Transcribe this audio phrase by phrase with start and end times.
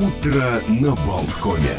[0.00, 1.76] Утро на Болткоме.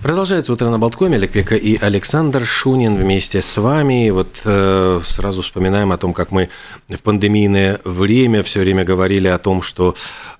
[0.00, 1.16] Продолжается утро на Болткоме.
[1.16, 4.08] Олег Пека и Александр Шунин вместе с вами.
[4.08, 6.48] Вот э, сразу вспоминаем о том, как мы
[6.88, 9.94] в пандемийное время все время говорили о том, что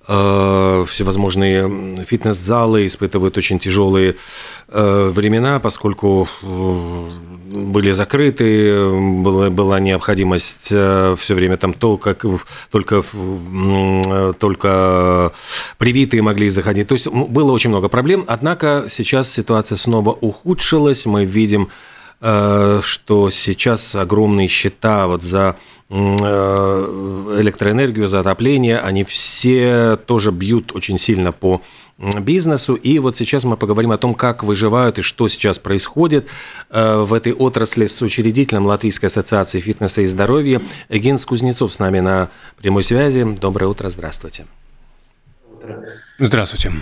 [0.08, 4.16] э, всевозможные фитнес-залы испытывают очень тяжелые
[4.68, 7.08] времена, поскольку э,
[7.46, 12.24] были закрыты, была, необходимость э, все время там то, как
[12.70, 13.04] только,
[14.38, 15.32] только
[15.78, 16.88] привитые могли заходить.
[16.88, 21.70] То есть было очень много проблем, однако сейчас ситуация снова ухудшилась, мы видим Э,
[22.20, 25.56] что сейчас огромные счета вот за
[25.88, 31.62] э, электроэнергию, за отопление, они все тоже бьют очень сильно по
[31.98, 32.74] бизнесу.
[32.74, 36.26] И вот сейчас мы поговорим о том, как выживают и что сейчас происходит
[36.70, 40.60] э, в этой отрасли с учредителем Латвийской ассоциации фитнеса и здоровья.
[40.90, 42.28] Генс Кузнецов с нами на
[42.58, 43.24] прямой связи.
[43.24, 44.46] Доброе утро, здравствуйте.
[46.18, 46.72] Здравствуйте.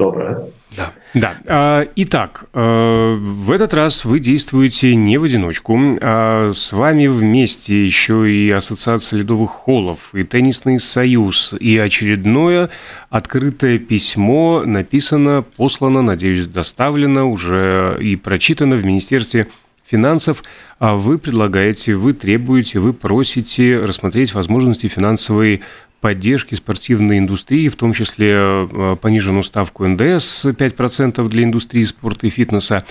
[0.00, 0.46] Доброе.
[0.74, 0.92] Да.
[1.12, 1.34] Да.
[1.46, 5.78] А, итак, э, в этот раз вы действуете не в одиночку.
[6.00, 12.70] А с вами вместе еще и Ассоциация ледовых холлов, и Теннисный союз, и очередное
[13.10, 19.48] открытое письмо написано, послано, надеюсь, доставлено уже и прочитано в Министерстве
[19.84, 20.42] финансов.
[20.78, 25.60] А вы предлагаете, вы требуете, вы просите рассмотреть возможности финансовой
[26.00, 32.30] поддержки спортивной индустрии, в том числе э, пониженную ставку НДС 5% для индустрии спорта и
[32.30, 32.84] фитнеса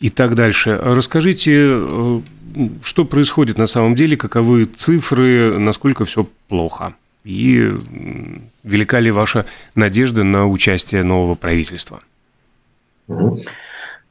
[0.00, 0.78] и так дальше.
[0.82, 2.20] Расскажите, э,
[2.82, 6.94] что происходит на самом деле, каковы цифры, насколько все плохо?
[7.24, 7.74] И
[8.62, 12.00] велика ли ваша надежда на участие нового правительства?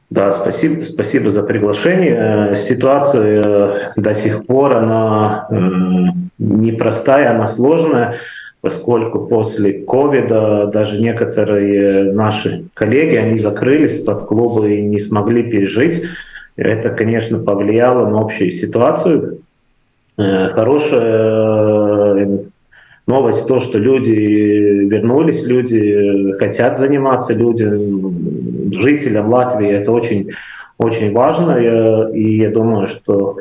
[0.10, 2.56] Да, спасибо, спасибо за приглашение.
[2.56, 5.48] Ситуация до сих пор, она
[6.38, 8.16] непростая, она сложная,
[8.62, 16.04] поскольку после ковида даже некоторые наши коллеги, они закрылись под клубы и не смогли пережить.
[16.56, 19.40] Это, конечно, повлияло на общую ситуацию.
[20.18, 22.38] Э, хорошая э,
[23.08, 27.66] новость то, что люди вернулись, люди хотят заниматься, люди,
[28.72, 30.32] жителям Латвии это очень,
[30.78, 32.10] очень важно.
[32.14, 33.38] И я думаю, что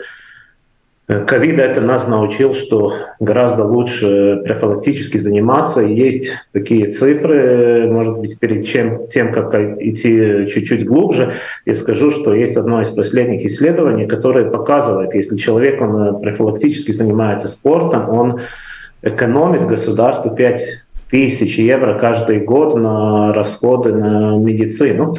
[1.06, 2.90] Ковид это нас научил, что
[3.20, 5.80] гораздо лучше профилактически заниматься.
[5.80, 11.34] Есть такие цифры, может быть, перед чем, тем, как идти чуть-чуть глубже,
[11.66, 17.48] я скажу, что есть одно из последних исследований, которое показывает, если человек он профилактически занимается
[17.48, 18.40] спортом, он
[19.02, 20.83] экономит государству 5
[21.14, 25.14] тысяч евро каждый год на расходы на медицину.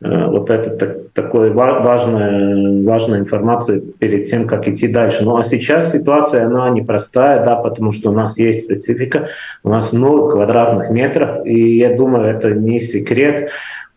[0.00, 5.24] Э, вот это так, такое важная, важная информация перед тем, как идти дальше.
[5.24, 9.26] Ну а сейчас ситуация, она непростая, да, потому что у нас есть специфика,
[9.64, 13.50] у нас много квадратных метров, и я думаю, это не секрет.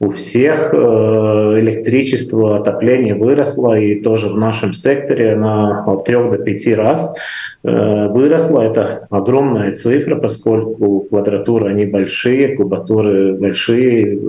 [0.03, 0.78] У всех э,
[1.59, 7.16] электричество, отопление выросло, и тоже в нашем секторе на от 3 до 5 раз
[7.64, 8.62] э, выросло.
[8.62, 14.19] Это огромная цифра, поскольку квадратуры, они большие, кубатуры большие,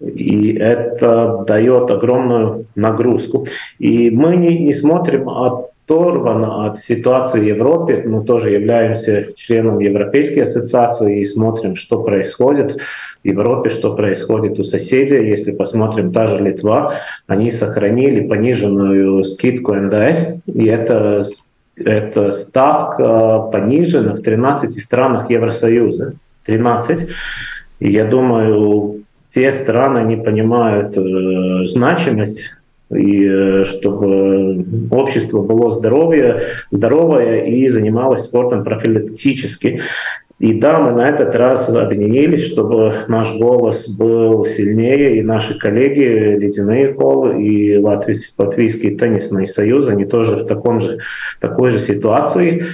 [0.00, 3.46] и это дает огромную нагрузку.
[3.78, 5.28] И мы не, не смотрим
[5.90, 8.04] оторвано от ситуации в Европе.
[8.06, 12.80] Мы тоже являемся членом Европейской ассоциации и смотрим, что происходит
[13.24, 15.28] в Европе, что происходит у соседей.
[15.28, 16.92] Если посмотрим, та же Литва,
[17.26, 21.22] они сохранили пониженную скидку НДС, и это
[21.76, 26.12] эта ставка понижена в 13 странах Евросоюза.
[26.44, 27.08] 13.
[27.80, 32.59] И я думаю, те страны не понимают э, значимость
[32.90, 36.40] и э, чтобы общество было здоровье,
[36.70, 39.80] здоровое и занималось спортом профилактически.
[40.38, 46.36] И да, мы на этот раз объединились, чтобы наш голос был сильнее, и наши коллеги,
[46.38, 50.98] Ледяные холлы и Латвийский, Латвийский теннисный союз, они тоже в таком же,
[51.40, 52.64] такой же ситуации.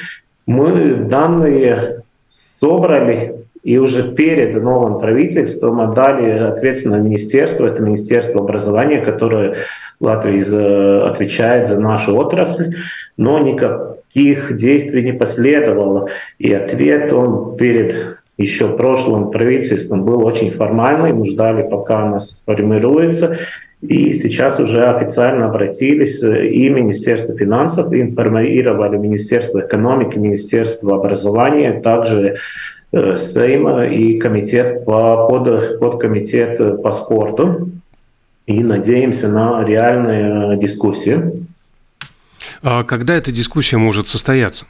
[0.46, 9.56] Мы данные собрали, и уже перед новым правительством отдали ответственное министерство, это Министерство образования, которое
[9.98, 12.76] Латвии отвечает за нашу отрасль,
[13.16, 16.08] но никаких действий не последовало.
[16.38, 21.12] И ответ он перед еще прошлым правительством был очень формальный.
[21.12, 23.36] Мы ждали, пока она сформируется.
[23.82, 32.75] И сейчас уже официально обратились и Министерство финансов, информировали Министерство экономики, Министерство образования, также Э,
[32.92, 37.70] Сейма и комитет по, под, подкомитет по спорту.
[38.46, 41.46] И надеемся на реальные дискуссии.
[42.62, 44.66] А когда эта дискуссия может состояться?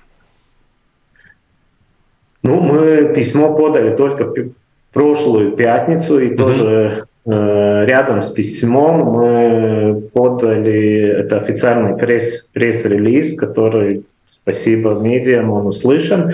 [2.42, 4.32] Ну, мы письмо подали только
[4.92, 6.36] прошлую пятницу и mm-hmm.
[6.36, 15.66] тоже э, рядом с письмом мы подали это официальный пресс, пресс-релиз, который, спасибо медиам, он
[15.66, 16.32] услышан.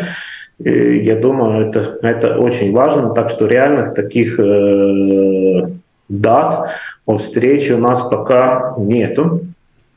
[0.58, 5.62] Я думаю, это, это очень важно, так что реальных таких э,
[6.08, 6.68] дат
[7.06, 9.40] о встрече у нас пока нету.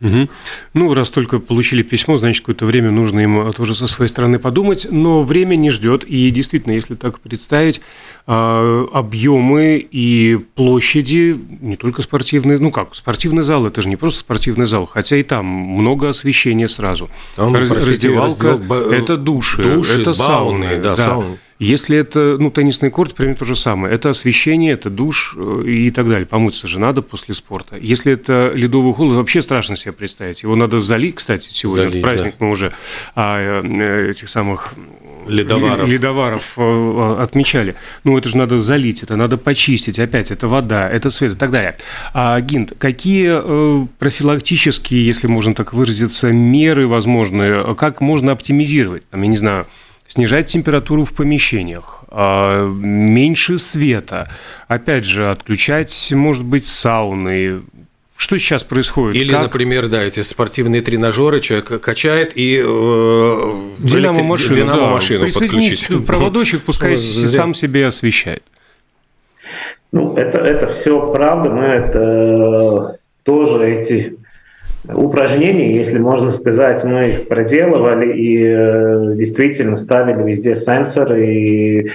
[0.06, 0.30] Угу.
[0.74, 4.88] Ну, раз только получили письмо, значит, какое-то время нужно им тоже со своей стороны подумать,
[4.92, 7.82] но время не ждет, и действительно, если так представить,
[8.28, 14.20] а, объемы и площади, не только спортивные, ну как, спортивный зал, это же не просто
[14.20, 17.10] спортивный зал, хотя и там много освещения сразу.
[17.36, 18.92] Там, Раз, простите, раздевалка, раздел...
[18.92, 20.78] это души, души это сауны.
[20.78, 21.06] Да, да.
[21.06, 21.38] сауны.
[21.58, 23.94] Если это ну, теннисный корт, примерно то же самое.
[23.94, 26.26] Это освещение, это душ э, и так далее.
[26.26, 27.78] Помыться же надо после спорта.
[27.78, 30.44] Если это ледовый холод, вообще страшно себе представить.
[30.44, 32.46] Его надо залить, кстати, сегодня залить, праздник да.
[32.46, 32.74] мы уже
[33.16, 34.74] а, э, этих самых
[35.28, 35.88] ледоваров.
[35.88, 37.76] ледоваров э, отмечали.
[38.04, 39.98] Ну, это же надо залить, это надо почистить.
[39.98, 41.78] Опять, это вода, это свет и так далее.
[42.14, 47.76] А, Гинт, какие профилактические, если можно так выразиться, меры возможны?
[47.76, 49.08] Как можно оптимизировать?
[49.10, 49.68] Там, я не знаю,
[50.08, 54.30] снижать температуру в помещениях, а, меньше света,
[54.68, 57.62] опять же, отключать, может быть, сауны,
[58.18, 59.22] что сейчас происходит?
[59.22, 59.44] Или, как?
[59.44, 62.64] например, да, эти спортивные тренажеры человек качает и э,
[63.80, 66.06] динамо-машину, динамо да, машину подключить.
[66.06, 68.44] проводочек, пускай сам себе освещает.
[69.92, 74.18] Ну, это, это все правда, мы это тоже эти
[74.94, 81.92] упражнений, если можно сказать, мы их проделывали и э, действительно ставили везде сенсоры и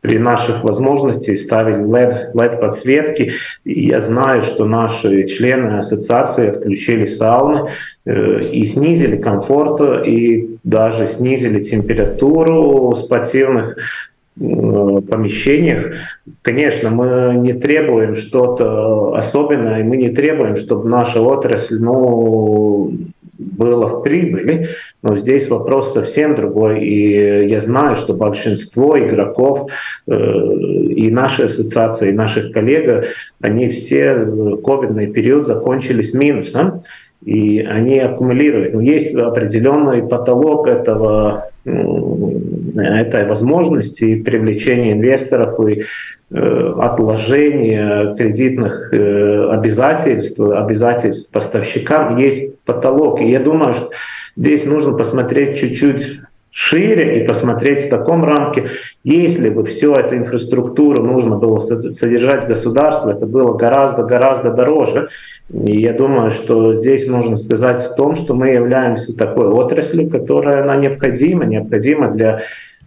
[0.00, 3.32] при наших возможностях ставили LED, LED подсветки.
[3.64, 7.70] И я знаю, что наши члены ассоциации отключили сауны
[8.04, 15.94] э, и снизили комфорт, и даже снизили температуру спортивных Э, помещениях.
[16.42, 22.92] Конечно, мы не требуем что-то особенное, и мы не требуем, чтобы наша отрасль ну,
[23.38, 24.68] была в прибыли,
[25.02, 26.84] но здесь вопрос совсем другой.
[26.84, 29.70] И я знаю, что большинство игроков
[30.06, 33.06] э, и нашей ассоциации, и наших коллег,
[33.40, 34.24] они все
[34.64, 36.82] ковидный период закончили с минусом,
[37.24, 38.74] и они аккумулируют.
[38.74, 45.82] Но есть определенный потолок этого этой возможности привлечения инвесторов и
[46.30, 53.20] э, отложения кредитных э, обязательств, обязательств поставщикам есть потолок.
[53.20, 53.90] И я думаю, что
[54.36, 58.66] здесь нужно посмотреть чуть-чуть шире и посмотреть в таком рамке,
[59.04, 65.08] если бы всю эту инфраструктуру нужно было содержать государство, это было гораздо-гораздо дороже.
[65.50, 70.62] И я думаю, что здесь нужно сказать в том, что мы являемся такой отраслью, которая
[70.62, 72.42] она необходима, необходима для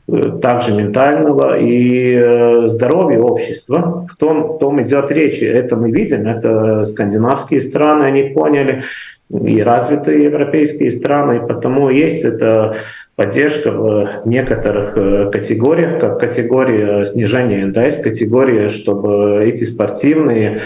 [0.07, 4.05] э, также ментального и э, здоровья общества.
[4.07, 5.41] В том, в том идет речь.
[5.41, 8.83] Это мы видим, это скандинавские страны, они поняли,
[9.29, 12.75] и развитые европейские страны, и потому есть это
[13.15, 20.61] поддержка в некоторых э, категориях, как категория снижения НДС, категория, чтобы эти спортивные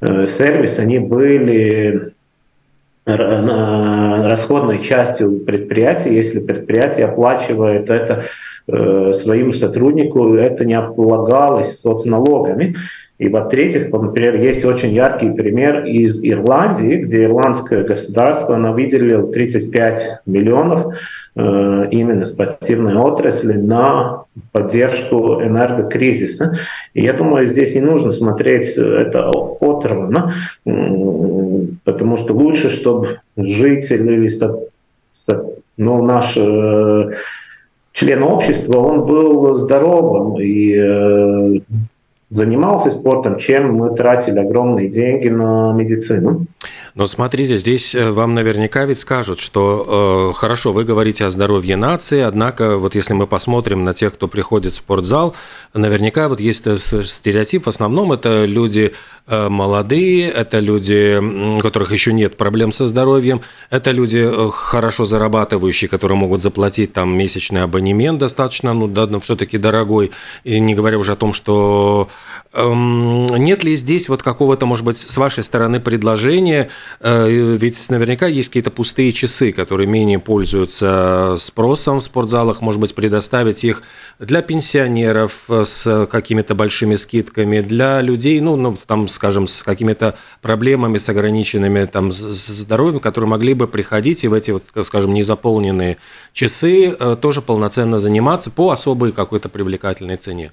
[0.00, 2.12] э, сервисы, они были
[3.06, 8.24] расходной частью предприятия, если предприятие оплачивает это
[8.66, 12.74] э, своим сотруднику, это не облагалось соцналогами.
[13.18, 20.22] И в-третьих, например, есть очень яркий пример из Ирландии, где ирландское государство оно выделило 35
[20.26, 20.94] миллионов
[21.36, 26.52] именно спортивной отрасли на поддержку энергокризиса.
[26.94, 30.32] И я думаю, здесь не нужно смотреть это отрывно,
[30.64, 34.28] потому что лучше, чтобы жители,
[35.76, 37.10] ну, наш э,
[37.92, 41.60] член общества, он был здоровым и э,
[42.28, 46.46] занимался спортом, чем мы тратили огромные деньги на медицину.
[46.94, 51.74] Но смотрите, здесь э, вам наверняка ведь скажут, что э, хорошо, вы говорите о здоровье
[51.74, 55.34] нации, однако вот если мы посмотрим на тех, кто приходит в спортзал,
[55.72, 58.94] наверняка вот есть стереотип, в основном это люди
[59.26, 61.18] э, молодые, это люди,
[61.56, 66.92] у которых еще нет проблем со здоровьем, это люди э, хорошо зарабатывающие, которые могут заплатить
[66.92, 70.12] там месячный абонемент достаточно, ну да, но все-таки дорогой,
[70.44, 72.08] и не говоря уже о том, что
[72.56, 76.68] Эм, нет ли здесь вот какого-то, может быть, с вашей стороны предложения?
[77.00, 82.60] Э, ведь наверняка есть какие-то пустые часы, которые менее пользуются спросом в спортзалах.
[82.60, 83.82] Может быть, предоставить их
[84.18, 90.98] для пенсионеров с какими-то большими скидками, для людей, ну, ну там, скажем, с какими-то проблемами,
[90.98, 95.98] с ограниченными там, здоровьем, которые могли бы приходить и в эти, вот, скажем, незаполненные
[96.32, 100.52] часы э, тоже полноценно заниматься по особой какой-то привлекательной цене.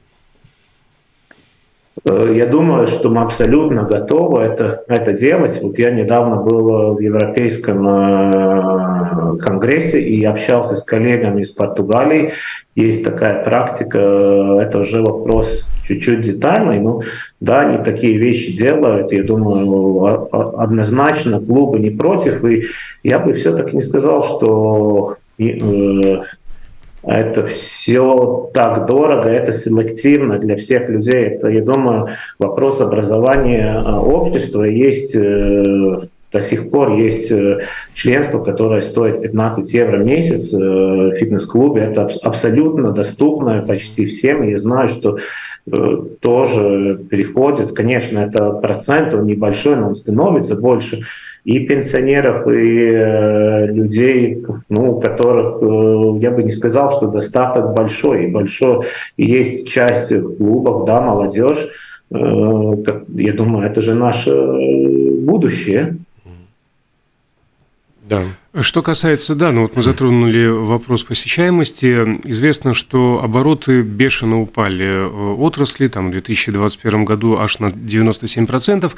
[2.03, 5.59] Э, я думаю, что мы абсолютно готовы это, это делать.
[5.61, 12.31] Вот я недавно был в Европейском э, конгрессе и общался с коллегами из Португалии.
[12.75, 13.99] Есть такая практика,
[14.61, 17.01] это уже вопрос чуть-чуть детальный, но
[17.39, 19.11] да, они такие вещи делают.
[19.11, 22.43] Я думаю, однозначно клубы не против.
[22.45, 22.63] И
[23.03, 26.21] я бы все-таки не сказал, что э,
[27.03, 31.25] это все так дорого, это селективно для всех людей.
[31.25, 34.63] Это, я думаю, вопрос образования а, общества.
[34.63, 35.97] Есть э,
[36.31, 37.59] до сих пор есть э,
[37.93, 41.81] членство, которое стоит 15 евро в месяц э, в фитнес-клубе.
[41.81, 44.47] Это абсолютно доступно почти всем.
[44.47, 45.17] Я знаю, что
[45.65, 47.73] тоже переходит.
[47.73, 51.01] Конечно, это процент, он небольшой, но он становится больше
[51.43, 58.25] и пенсионеров, и э, людей, ну, которых, э, я бы не сказал, что достаток большой.
[58.25, 58.81] И большой
[59.17, 61.67] и есть часть клубов, да, молодежь.
[62.11, 62.15] Э,
[63.15, 65.97] я думаю, это же наше будущее.
[68.01, 68.23] Да.
[68.61, 72.19] Что касается, да, ну вот мы затронули вопрос посещаемости.
[72.25, 78.91] Известно, что обороты бешено упали э, отрасли, там в 2021 году аж на 97%.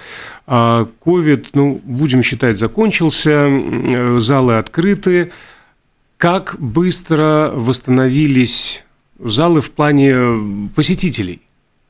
[0.47, 5.31] А COVID, ну, будем считать, закончился, э, залы открыты.
[6.17, 8.85] Как быстро восстановились
[9.19, 11.41] залы в плане посетителей?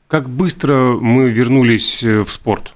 [0.08, 2.74] Как быстро мы вернулись э, в спорт?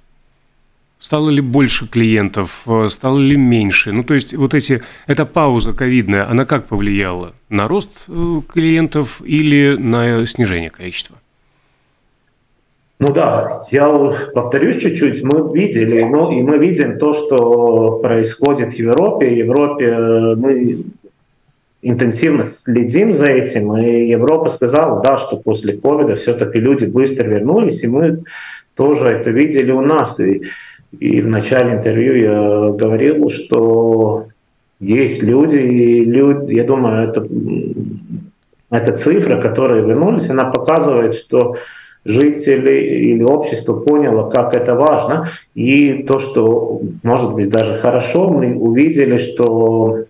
[0.98, 3.92] Стало ли больше клиентов, э, стало ли меньше?
[3.92, 7.34] Ну, то есть вот эти, эта пауза ковидная, она как повлияла?
[7.48, 11.16] На рост э, клиентов или на снижение количества?
[12.98, 13.88] Ну да, я
[14.34, 15.22] повторюсь чуть-чуть.
[15.22, 19.28] Мы видели, ну и мы видим то, что происходит в Европе.
[19.28, 20.84] В Европе э, мы
[21.80, 27.84] интенсивно следим за этим, и Европа сказала, да, что после ковида все-таки люди быстро вернулись,
[27.84, 28.24] и мы
[28.74, 30.18] тоже это видели у нас.
[30.18, 30.42] И
[30.92, 34.26] и в начале интервью я говорил, что
[34.80, 37.26] есть люди, и люди, я думаю, это,
[38.70, 41.56] эта цифра, которая вернулись, она показывает, что
[42.04, 42.80] жители
[43.12, 45.28] или общество поняло, как это важно.
[45.54, 50.04] И то, что, может быть, даже хорошо, мы увидели, что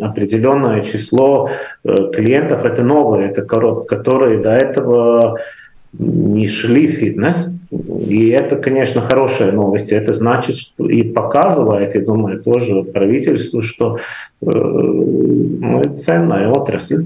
[0.00, 1.50] определенное число
[1.84, 5.38] э, клиентов это новые, это которые до этого
[5.98, 7.53] не шли в фитнес.
[7.70, 9.92] И это, конечно, хорошая новость.
[9.92, 13.98] Это значит, что и показывает, я думаю, тоже правительству, что
[14.40, 17.04] э, мы ценная отрасль.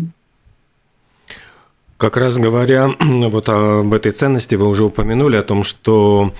[1.98, 6.32] Как раз говоря вот об этой ценности, вы уже упомянули о том, что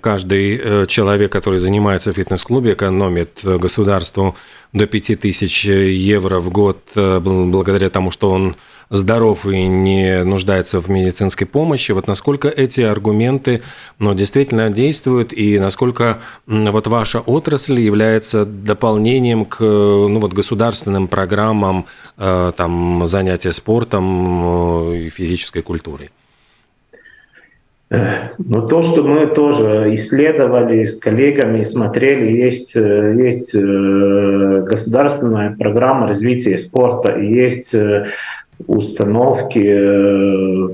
[0.00, 4.36] каждый э, человек, который занимается в фитнес-клубе, экономит государству
[4.72, 8.54] до 5000 евро в год э, благодаря тому, что он
[8.90, 11.92] здоров и не нуждается в медицинской помощи.
[11.92, 13.62] Вот насколько эти аргументы
[13.98, 21.86] ну, действительно действуют и насколько вот ваша отрасль является дополнением к ну, вот, государственным программам
[22.16, 26.10] э, там, занятия спортом э, и физической культурой?
[27.88, 36.58] Ну, то, что мы тоже исследовали с коллегами, смотрели, есть, э, есть государственная программа развития
[36.58, 37.72] спорта, есть
[38.66, 40.68] установки э,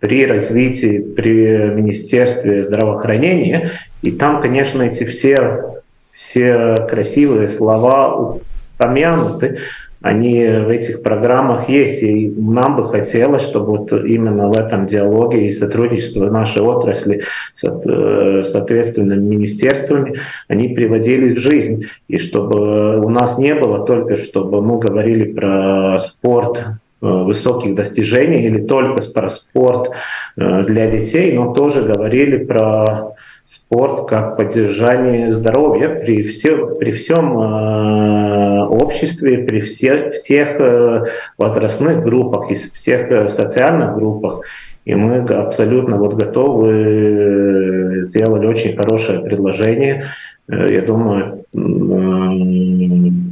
[0.00, 3.70] при развитии, при Министерстве здравоохранения.
[4.02, 8.38] И там, конечно, эти все, все красивые слова
[8.78, 9.58] упомянуты,
[10.00, 12.02] они в этих программах есть.
[12.02, 17.64] И нам бы хотелось, чтобы вот именно в этом диалоге и сотрудничество нашей отрасли с
[17.64, 20.14] э, соответственными министерствами,
[20.48, 21.86] они приводились в жизнь.
[22.08, 26.64] И чтобы у нас не было только, чтобы мы говорили про спорт,
[27.02, 29.90] Э, высоких достижений или только про спорт
[30.36, 37.38] э, для детей, но тоже говорили про спорт как поддержание здоровья при, все, при всем
[37.38, 41.04] э, обществе, при все, всех э,
[41.38, 44.42] возрастных группах, и всех э, социальных группах.
[44.84, 50.04] И мы абсолютно вот готовы, сделали очень хорошее предложение.
[50.48, 51.44] Я думаю,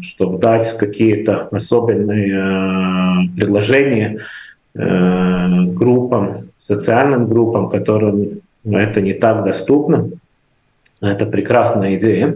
[0.02, 4.18] чтобы дать какие-то особенные э, предложения
[4.74, 8.40] э, группам, социальным группам, которым
[8.76, 10.10] это не так доступно.
[11.00, 12.34] Это прекрасная идея.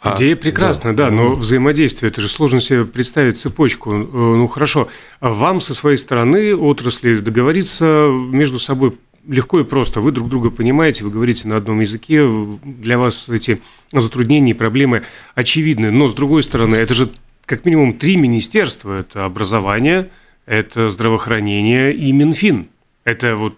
[0.00, 1.06] А, Идея прекрасная, да.
[1.06, 3.92] да, но взаимодействие, это же сложно себе представить цепочку.
[3.94, 4.88] Э, ну хорошо,
[5.20, 10.00] вам со своей стороны отрасли договориться между собой легко и просто.
[10.00, 12.28] Вы друг друга понимаете, вы говорите на одном языке,
[12.62, 13.62] для вас эти
[13.92, 15.90] затруднения и проблемы очевидны.
[15.90, 17.10] Но, с другой стороны, это же
[17.46, 19.00] как минимум три министерства.
[19.00, 20.10] Это образование,
[20.46, 22.68] это здравоохранение и Минфин.
[23.04, 23.54] Это вот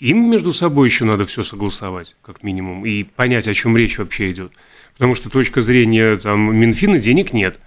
[0.00, 4.30] им между собой еще надо все согласовать, как минимум, и понять, о чем речь вообще
[4.30, 4.52] идет.
[4.94, 7.58] Потому что точка зрения там, Минфина денег нет.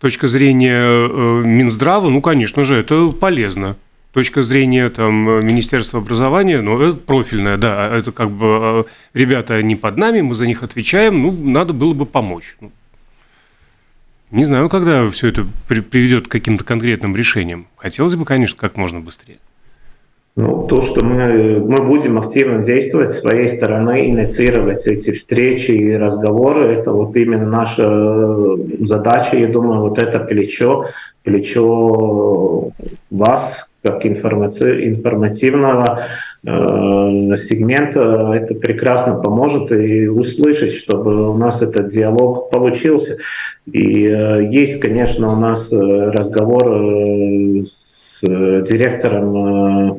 [0.00, 3.76] Точка зрения э, Минздрава, ну, конечно же, это полезно.
[4.12, 8.84] Точка зрения там, Министерства образования, ну, это профильная, да, это как бы э,
[9.14, 12.56] ребята не под нами, мы за них отвечаем, ну, надо было бы помочь.
[12.60, 12.70] Ну,
[14.30, 17.66] не знаю, когда все это приведет к каким-то конкретным решениям.
[17.76, 19.38] Хотелось бы, конечно, как можно быстрее.
[20.36, 25.96] Ну, то, что мы, мы будем активно действовать с своей стороны, инициировать эти встречи и
[25.96, 30.86] разговоры, это вот именно наша э, задача, я думаю, вот это плечо,
[31.22, 32.70] плечо
[33.10, 36.00] вас, как информаци- информативного
[36.42, 36.48] э,
[37.36, 39.70] сегмента, это прекрасно поможет.
[39.70, 43.18] И услышать, чтобы у нас этот диалог получился.
[43.70, 49.98] И э, есть, конечно, у нас э, разговор э, с директором э,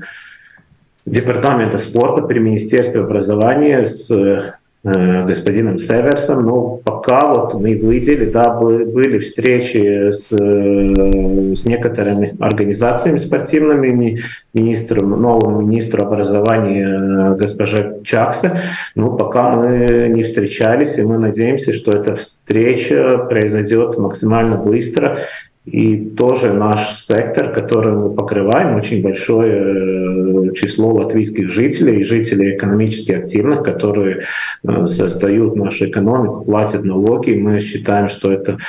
[1.05, 8.49] департамента спорта при Министерстве образования с э, господином Северсом, но пока вот мы видели, да,
[8.49, 14.19] были встречи с, э, с некоторыми организациями спортивными,
[14.53, 18.59] министром, новым министром образования э, госпожа Чакса,
[18.95, 25.19] но пока мы не встречались, и мы надеемся, что эта встреча произойдет максимально быстро,
[25.65, 33.13] и тоже наш сектор, который мы покрываем, очень большое э, число латвийских жителей, жителей экономически
[33.13, 34.21] активных, которые
[34.63, 37.31] э, создают нашу экономику, платят налоги.
[37.31, 38.59] Мы считаем, что это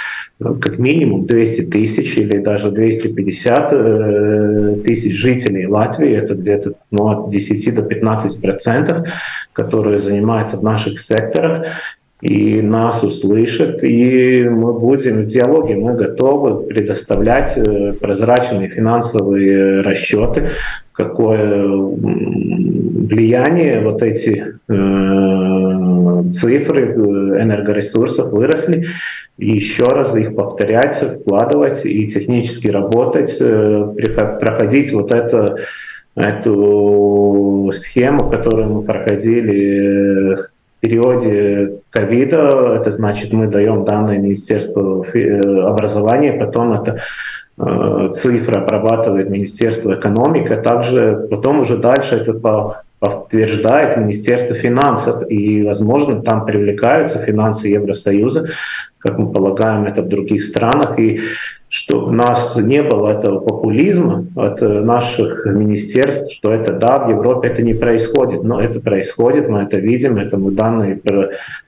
[0.41, 6.17] э, как минимум 200 тысяч или даже 250 тысяч жителей Латвии.
[6.17, 9.07] Это где-то ну, от 10 до 15 процентов,
[9.53, 11.67] которые занимаются в наших секторах
[12.23, 20.49] и нас услышат, и мы будем в диалоге, мы готовы предоставлять э, прозрачные финансовые расчеты,
[20.93, 21.67] какое
[23.07, 26.95] влияние вот эти э, цифры
[27.43, 28.87] энергоресурсов выросли,
[29.37, 33.93] и еще раз их повторять, вкладывать и технически работать, э,
[34.41, 35.59] проходить вот это
[36.15, 40.35] эту схему, которую мы проходили
[40.87, 47.01] периоде ковида, это значит, мы даем данные Министерству э, образования, потом это
[47.59, 52.35] э, цифра обрабатывает Министерство экономики, а также потом уже дальше это
[52.99, 58.47] подтверждает Министерство финансов, и, возможно, там привлекаются финансы Евросоюза,
[58.99, 61.21] как мы полагаем это в других странах, и
[61.69, 67.49] чтобы у нас не было этого популизма от наших министерств, что это да, в Европе
[67.49, 71.00] это не происходит, но это происходит, мы это видим, это мы данные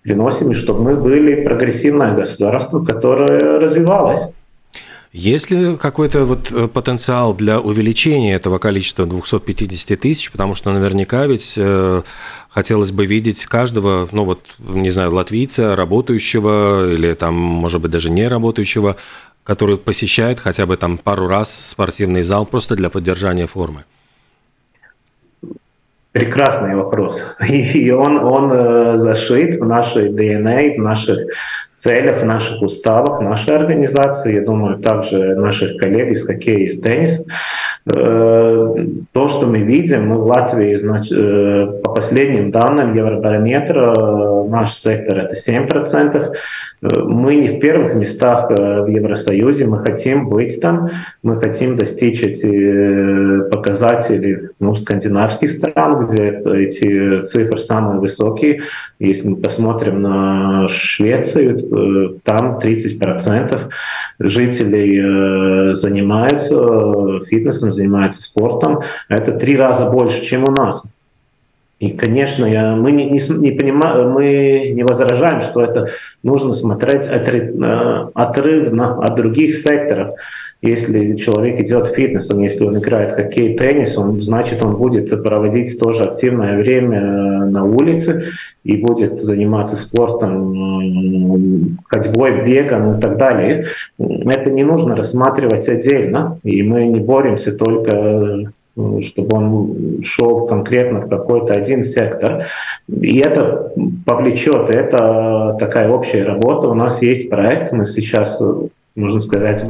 [0.03, 4.33] приносим, и чтобы мы были прогрессивное государство, которое развивалось.
[5.19, 10.31] Есть ли какой-то вот э, потенциал для увеличения этого количества 250 тысяч?
[10.31, 12.03] Потому что наверняка ведь э,
[12.49, 18.11] хотелось бы видеть каждого, ну вот, не знаю, латвийца, работающего или там, может быть, даже
[18.11, 18.95] не работающего,
[19.43, 23.87] который посещает хотя бы там пару раз спортивный зал просто для поддержания формы.
[26.13, 27.37] Прекрасный вопрос.
[27.49, 31.19] И он, он э, зашит в нашей ДНК, в наших
[31.75, 37.25] целях, в наших уставах нашей организации, я думаю, также наших коллег из хоккея из тенниса.
[37.91, 38.75] Э,
[39.13, 45.19] то, что мы видим, мы в Латвии, значит, э, по последним данным Евробарометра, наш сектор
[45.19, 46.33] это 7%.
[46.81, 50.89] Мы не в первых местах в Евросоюзе, мы хотим быть там,
[51.23, 58.61] мы хотим достичь эти показатели ну, скандинавских стран, где эти цифры самые высокие.
[58.99, 63.59] Если мы посмотрим на Швецию, там 30%
[64.19, 70.93] жителей занимаются фитнесом, занимается спортом, это три раза больше, чем у нас.
[71.79, 75.87] И, конечно, я, мы не, не, не понимаем, мы не возражаем, что это
[76.25, 80.11] нужно смотреть э, отрывно от других секторов.
[80.61, 85.11] Если человек идет в фитнес, он, если он играет хоккей, теннис, он, значит, он будет
[85.23, 88.25] проводить тоже активное время э, на улице
[88.65, 93.67] и будет заниматься спортом, ходьбой, бегом и так далее.
[93.99, 98.51] Это не нужно рассматривать отдельно, и мы не боремся только
[99.01, 102.45] чтобы он шел конкретно в какой-то один сектор.
[102.89, 103.73] И это
[104.07, 106.69] повлечет, это такая общая работа.
[106.69, 108.41] У нас есть проект, мы сейчас
[108.99, 109.65] можно сказать,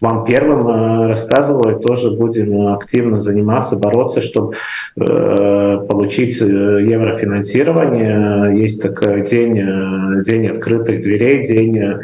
[0.00, 4.54] вам первым э, рассказываю, тоже будем активно заниматься, бороться, чтобы
[4.96, 8.60] э, получить э, еврофинансирование.
[8.60, 9.54] Есть такой день,
[10.22, 12.00] день открытых дверей, день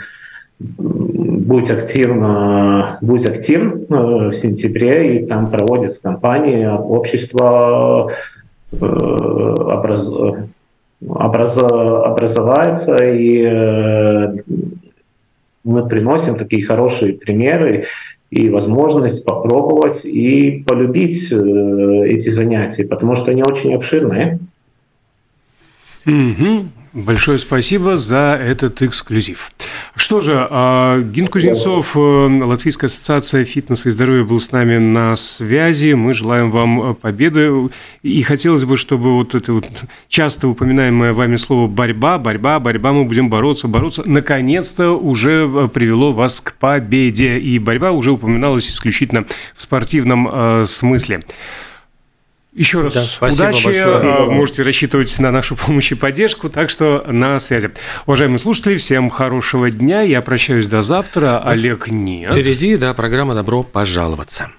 [0.59, 8.13] будь активно, будь активен в сентябре, и там проводится кампания общества
[8.71, 10.13] образ,
[11.09, 13.43] образ, образовается, и
[15.65, 17.85] мы приносим такие хорошие примеры
[18.31, 24.39] и возможность попробовать и полюбить эти занятия, потому что они очень обширные.
[26.07, 26.69] Угу.
[26.93, 29.53] Большое спасибо за этот эксклюзив.
[30.11, 35.15] Что же, а, Гин Кузнецов, э, Латвийская ассоциация фитнеса и здоровья был с нами на
[35.15, 35.93] связи.
[35.93, 37.71] Мы желаем вам победы.
[38.03, 39.69] И хотелось бы, чтобы вот это вот
[40.09, 46.13] часто упоминаемое вами слово «борьба», «борьба», «борьба», мы будем бороться, бороться, наконец-то уже э, привело
[46.13, 47.39] вас к победе.
[47.39, 51.23] И борьба уже упоминалась исключительно в спортивном э, смысле.
[52.53, 53.65] Еще раз да, удачи.
[53.65, 53.85] Большое.
[53.85, 56.49] А, можете рассчитывать на нашу помощь и поддержку.
[56.51, 57.71] Так что на связи.
[58.07, 60.01] Уважаемые слушатели, всем хорошего дня.
[60.01, 61.39] Я прощаюсь до завтра.
[61.39, 62.33] Олег нет.
[62.33, 64.51] Впереди, да, программа «Добро пожаловаться».